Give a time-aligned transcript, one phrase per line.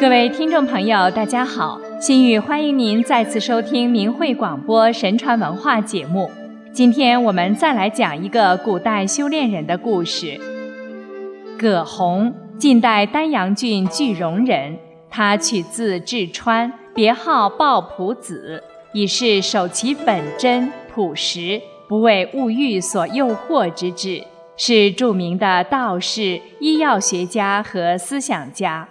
[0.00, 1.80] 各位听众朋友，大家好！
[2.00, 6.30] 心雨欢迎您再次收听明慧广播神传文化节目。
[6.72, 10.40] 今天我们再来讲一个古代修炼人的故事。
[11.58, 14.78] 葛洪，晋代丹阳郡句容人，
[15.10, 18.62] 他取自颕川，别号抱朴子，
[18.92, 24.22] 以是守其本真、朴实，不为物欲所诱惑之志，
[24.56, 28.88] 是著名的道士、医药学家和思想家。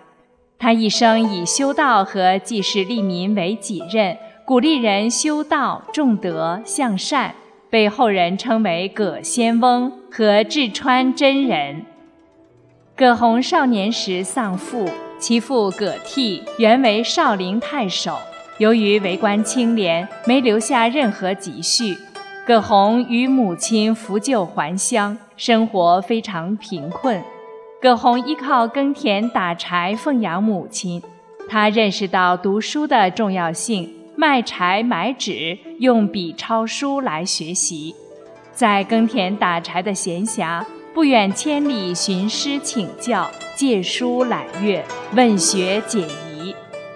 [0.60, 7.36] 他一生以修道和济世利民为己任，鼓励人修道、重德、向善，
[7.70, 11.86] 被后人称为葛仙翁和智川真人。
[12.96, 14.90] 葛洪少年时丧父，
[15.20, 18.18] 其父葛悌原为少陵太守，
[18.58, 21.96] 由于为官清廉，没留下任何积蓄。
[22.48, 27.22] 葛洪与母亲扶柩还乡，生活非常贫困。
[27.80, 31.00] 葛洪依靠耕田打柴奉养母亲，
[31.48, 37.94] 他认识到读书的重要性，卖柴买纸，用笔抄书来学习。
[38.52, 46.56] 在耕田打柴的闲暇，不远千里寻师请教，借书揽阅，问学解疑。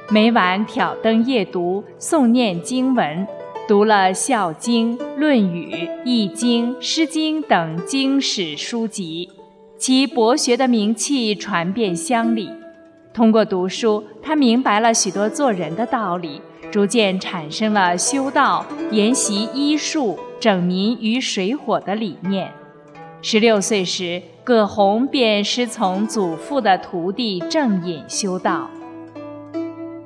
[0.09, 3.27] 每晚挑灯夜读，诵念经文，
[3.67, 5.71] 读了《孝经》《论语》
[6.03, 9.29] 《易经》《诗经》等经史书籍。
[9.81, 12.51] 其博学的名气传遍乡里。
[13.11, 16.39] 通过读书，他明白了许多做人的道理，
[16.71, 22.51] 逐渐产生了修道、研习医术、整民于水火的理念。
[23.23, 28.69] 十六岁时，葛洪便师从祖父的徒弟郑隐修道。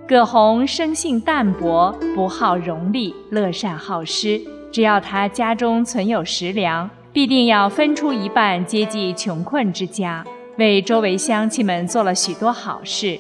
[0.07, 4.39] 葛洪生性淡泊，不好荣利，乐善好施。
[4.71, 6.89] 只要他家中存有食粮。
[7.15, 10.21] 必定要分出一半接济穷困之家，
[10.57, 13.17] 为周围乡亲们做了许多好事。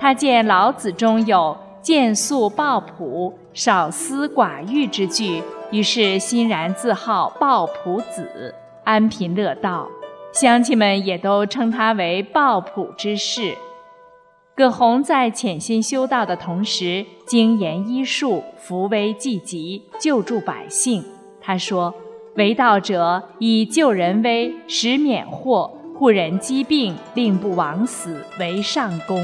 [0.00, 8.52] 他见老子中有“见素抱朴，少思寡欲”之句，于是欣然自号抱朴子，
[8.82, 9.86] 安贫乐道。
[10.32, 13.56] 乡亲们也都称他为抱朴之士。
[14.56, 21.04] 葛洪在潜心修道的同时，精研医术，扶危济急，救助百姓。
[21.40, 21.94] 他说。
[22.40, 29.22] 为道者，以救人危，使免祸，护人疾病，令不枉死，为上功。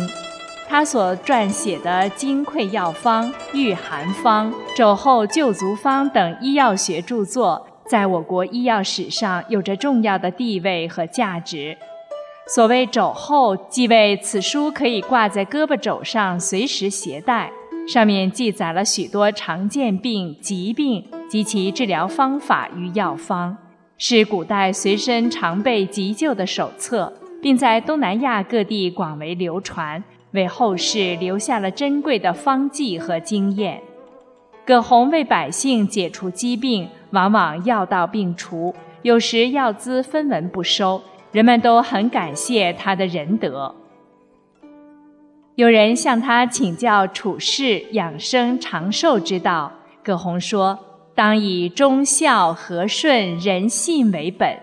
[0.68, 11.74] 他所撰写的《金匮药方》《御寒方》《肘后救足方》等医药学著作，在我国医药史上有着重要的地位和价值。
[12.54, 17.50] 所谓肘后，即为此书可以挂在胳膊肘上，随时携带。
[17.86, 23.56] 上面记载了许多常见病、疾病及其治疗方法与药方，
[23.96, 30.02] 是古代随身常备急救的手册，并在东南亚各地广为流传，
[30.32, 33.80] 为后世留下了珍贵的方剂和经验。
[34.66, 43.72] 葛洪为百姓解除疾病，往往药到病除，有时药资分文不收，人们都很感谢他的仁德。
[45.56, 49.72] 有人向他请教处世养生长寿之道，
[50.04, 50.78] 葛洪说
[51.16, 54.58] ：“当以忠孝和顺仁信为本，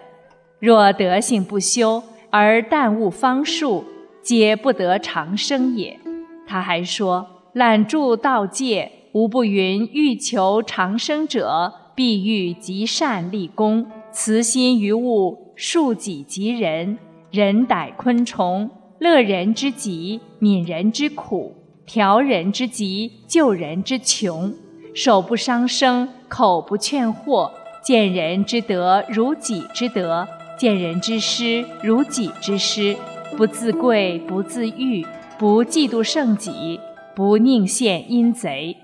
[0.60, 3.84] 若德行不修而耽误方术，
[4.22, 6.00] 皆不得长生也。”
[6.46, 17.00] 他还说：“揽住道戒，无不云：欲求长生者，必欲积善立功，慈心于物，恕己及人，
[17.32, 18.70] 人逮昆虫。”
[19.04, 21.54] 乐人之极，悯人之苦，
[21.86, 24.54] 调人之急，救人之穷，
[24.96, 27.52] 手不伤生，口不劝祸，
[27.84, 30.26] 见人之德如己之德，
[30.58, 32.96] 见人之失如己之失，
[33.36, 35.06] 不自贵，不自欲，
[35.38, 36.80] 不嫉妒胜己，
[37.14, 38.78] 不宁陷阴贼，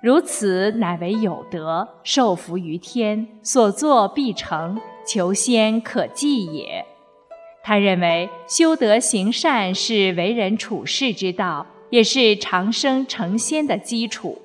[0.00, 6.82] 如此乃为有德，受福于天，所作必成，求仙可济也。
[7.66, 14.40] 他认为修德行善是为人处世之道，也是长生成仙的基础。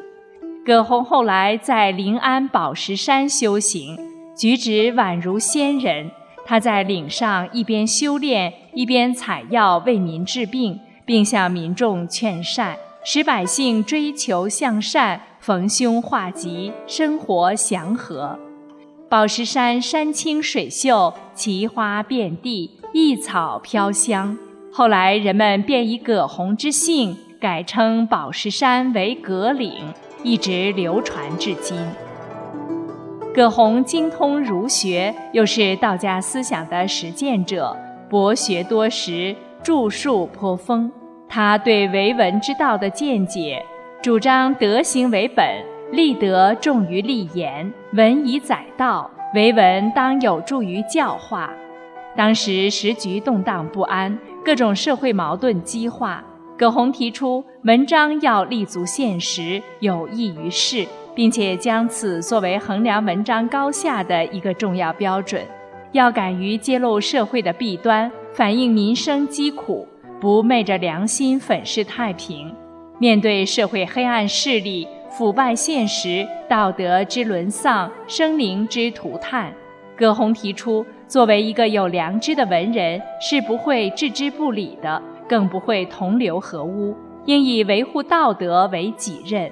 [0.66, 3.96] 葛洪后来在临安宝石山修行，
[4.36, 6.10] 举止宛如仙人。
[6.44, 18.40] 他在岭上一边修炼，一边采药为民治病，并向民众劝善，使百姓追求向善，逢凶化吉，生活祥和。
[19.08, 22.72] 宝石山山清水秀，奇花遍地。
[22.94, 24.38] 异草飘香，
[24.70, 29.72] 后来人们便以葛洪之姓改称宝石山为葛岭，
[30.24, 31.78] 一直流传至今。
[33.34, 37.74] 葛洪精通儒学，又是道家思想的实践者，
[38.10, 39.34] 博学多识，
[39.64, 40.92] 著述颇丰。
[41.30, 43.64] 他对为文之道的见解，
[44.02, 45.46] 主张德行为本，
[45.94, 51.50] 立德重于立言，文以载道，为文当有助于教化。
[52.16, 56.24] 当时时局动荡不安，各种社会矛盾激化。
[56.58, 60.86] 葛洪提出，文章要立足现实，有益于世，
[61.16, 65.42] 并且将此作为衡量文章高下的一个重要标准。
[65.94, 69.88] 要敢于揭露社会的弊端，反映民生疾苦。
[70.20, 72.54] 不昧着良心粉饰太平，
[73.00, 79.52] 面对社会黑暗势力、腐败现实、道德之沦丧、生灵之涂炭，
[79.98, 89.52] 葛洪提出，作为一个有良知的文人，是不会置之不理的，更不会同流合污，应以维护道德为己任。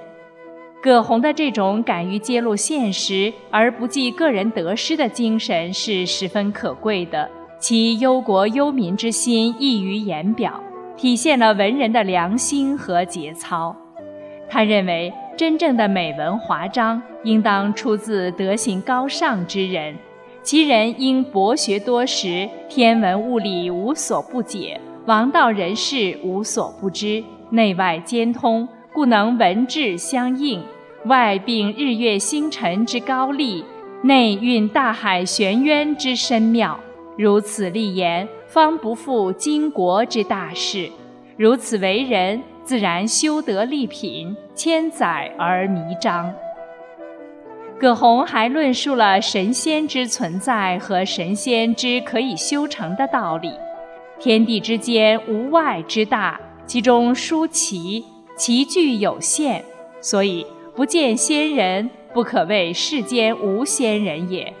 [0.82, 7.28] 葛洪的这种敢于揭露现实而不计个人得失的精神，是十分可贵的。
[7.58, 10.58] 其忧国忧民之心溢于言表，
[10.96, 13.76] 体现了文人的良心和节操。
[14.48, 19.94] 他认为，真正的美文华章应当出自德行高尚之人，
[20.42, 30.62] 其人应博学多识，天文物理无所不解，王道人士无所不知，内外兼通，故能文治相应，
[31.04, 33.62] 外并日月星辰之高丽，
[34.02, 36.80] 内蕴大海玄渊之深妙。
[37.18, 40.90] 如此立言，方不负经国之大事；
[41.36, 46.32] 如此为人，自然修德立品，千载而弥彰。
[47.80, 53.50] 葛洪还论述了神仙之存在和神仙之可以修成的道理。
[54.18, 58.04] 天地之间无外之大，其中殊奇，
[58.36, 59.64] 其具有限，
[60.02, 60.46] 所以
[60.76, 64.52] 不见仙人，不可谓世间无仙人也。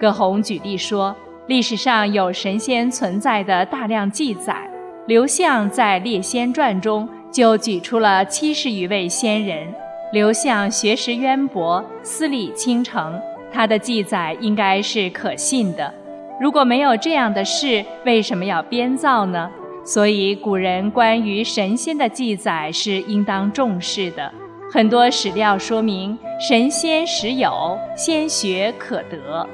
[0.00, 1.14] 葛洪举例说。
[1.46, 4.66] 历史上有神仙存在的大量记载，
[5.06, 9.68] 刘向在《列仙传》中就举出了七十余位仙人。
[10.14, 13.20] 刘向学识渊博，思理清澄，
[13.52, 15.92] 他的记载应该是可信的。
[16.40, 19.50] 如果没有这样的事，为什么要编造呢？
[19.84, 24.32] 所以古人关于神仙的记载是应当重视的。
[24.70, 29.44] 很多史料说明神仙实有，仙学可得。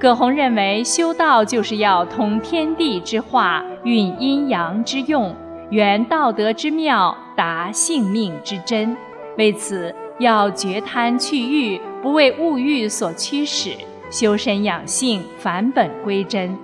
[0.00, 5.34] 葛洪认为，修道就是要通天地之化，运阴阳之用，
[5.70, 8.96] 圆道德之妙，达性命之真。
[9.36, 13.70] 为此，要绝贪去欲，不为物欲所驱使，
[14.10, 16.56] 修身养性，返本归真。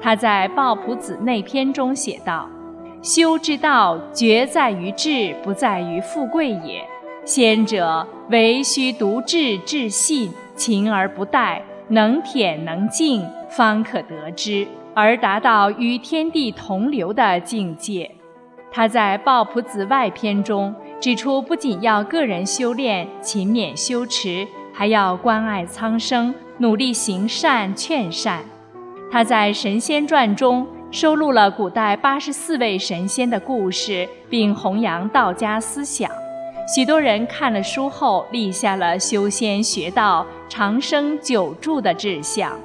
[0.00, 2.48] 他在《抱朴子内篇》中写道
[3.02, 6.84] ：“修之道，绝在于志，不在于富贵也。
[7.24, 18.10] 先者，唯须独志至信，勤而不怠。”能恬能静，方可得之，而达到与天地同流的境界。
[18.72, 28.42] 他在《抱朴子外篇》中指出，不仅要个人修炼、勤勉修持，还要关爱苍生，努力行善劝善。
[29.10, 36.10] 他在《神仙传》中收录了古代八十四位神仙的故事，并弘扬道家思想。
[36.74, 42.58] 许多人看了书后，立下了修仙学道、长生久住的志向。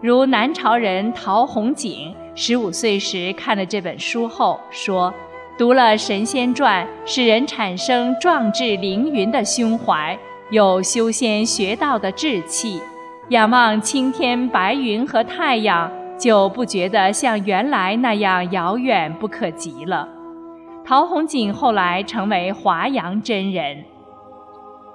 [0.00, 5.12] 如南朝人陶弘景，十五岁时看了这本书后说
[5.62, 10.18] ：“读了《神仙传》，使人产生壮志凌云的胸怀，
[10.50, 12.82] 有修仙学道的志气。
[13.28, 15.88] 仰望青天白云和太阳，
[16.18, 20.08] 就不觉得像原来那样遥远不可及了。”
[20.84, 23.84] 陶弘景后来成为华阳真人。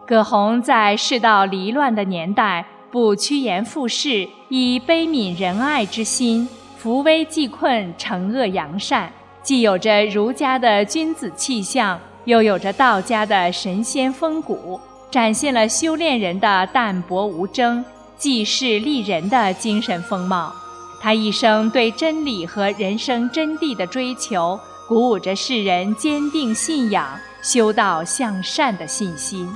[0.06, 9.10] 葛洪在世道离乱的年代，不趋炎附势，以悲悯仁爱之心，扶危济困，惩恶扬善，
[9.48, 14.78] 既有着儒家的君子气象，又有着道家的神仙风骨，
[15.10, 17.82] 展现了修炼人的淡泊无争、
[18.18, 20.54] 济世利人的精神风貌。
[21.00, 24.60] 他一生对真理和人生真谛的追求。
[24.86, 29.50] 鼓舞着世人坚定信仰、修道向善的信心。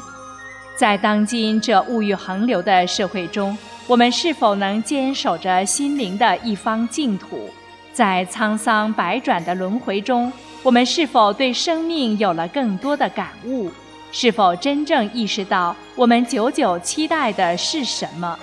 [0.78, 3.58] 在当今这物欲横流的社会中，
[3.88, 7.50] 我们是否能坚守着心灵的一方净土？
[7.94, 10.32] 在沧桑百转的轮回中，
[10.64, 13.72] 我们是否对生命有了更多的感悟？
[14.12, 18.38] 是否真正意识到我们久久期待的是什么？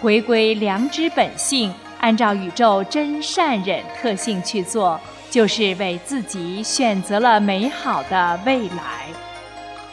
[0.00, 5.00] 回归良知本性，按照宇宙真善忍特性去做。
[5.30, 9.06] 就是为自己选择了美好的未来。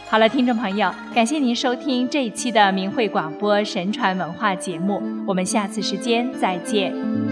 [0.10, 7.27] 好了，听众朋友，感谢您收听这一期的明慧广播神传文化节目，我们下次时间再见。